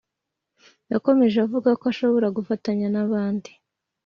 [0.91, 3.51] Yakomeje avuga ko ashobora gufatanya n’abandi